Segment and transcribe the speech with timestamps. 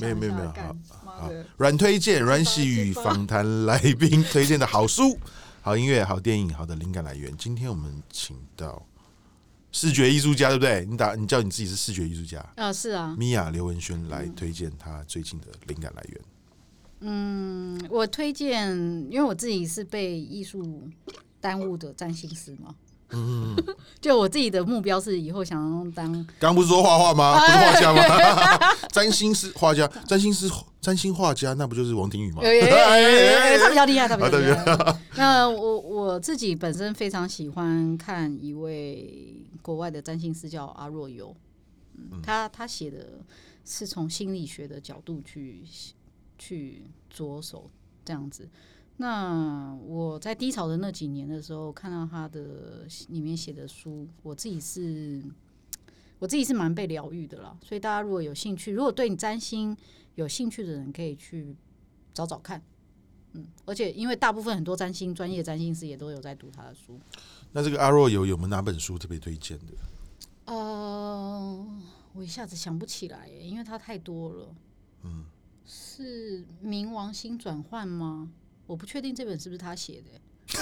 [0.00, 0.74] 没有没有没有，好
[1.04, 5.18] 好阮推荐阮喜语访谈来宾推荐的好书、
[5.60, 7.36] 好音乐、好电影、好的灵感来源。
[7.36, 8.80] 今天我们请到
[9.70, 10.86] 视觉艺术家，对不对？
[10.88, 12.72] 你打你叫你自己是视觉艺术家啊？
[12.72, 13.14] 是啊。
[13.18, 16.20] 米娅刘文轩来推荐他最近的灵感来源。
[17.00, 18.76] 嗯，我推荐，
[19.10, 20.82] 因为我自己是被艺术
[21.40, 22.74] 耽误的占星师嘛。
[23.10, 23.56] 嗯，
[24.00, 27.38] 就我自己的目标是以后想要当，刚不是说画画吗？
[27.38, 28.58] 不是画家吗？
[28.92, 30.48] 占星师画家，占星师
[30.88, 32.40] 占星画家，那不就是王庭宇吗？
[32.40, 34.98] 他比较厉害，他比较厉害。
[35.16, 41.36] 那我我自己本身非常喜欢看一位国外的占星师叫阿若游，
[41.94, 43.20] 嗯，他他写的
[43.66, 45.62] 是从心理学的角度去
[46.38, 47.70] 去着手
[48.02, 48.48] 这样子。
[48.96, 55.22] 那我在低潮的那几年的时候，看到他的里面写的书，我自己是，
[56.18, 57.56] 我自己是蛮被疗愈的啦。
[57.62, 59.76] 所以大家如果有兴趣，如果对你占星
[60.14, 61.56] 有兴趣的人，可以去
[62.12, 62.62] 找找看。
[63.32, 66.98] 嗯，而且因为大部分很多占星专业占星师也都有在读他的书。
[67.52, 69.74] 那这个阿若有有没有哪本书特别推荐的？
[70.46, 71.66] 呃，
[72.14, 74.54] 我一下子想不起来耶，因为它太多了。
[75.04, 75.24] 嗯，
[75.66, 78.30] 是冥王星转换吗？
[78.66, 80.20] 我不确定这本是不是他写的。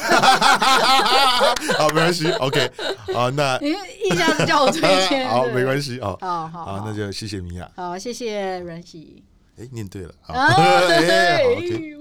[1.78, 2.70] 好，没关系，OK，
[3.14, 3.70] 好，那 你
[4.08, 9.22] 一下子叫我推荐， 好，没关系，好，好好，好，那就谢谢米娅，好，谢谢阮喜，
[9.58, 11.96] 哎，念对了，好，啊、欸，好，OK。